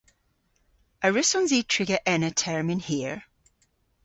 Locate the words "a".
1.05-1.07